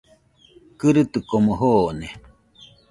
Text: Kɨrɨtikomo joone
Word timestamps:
Kɨrɨtikomo 0.79 1.53
joone 1.59 2.07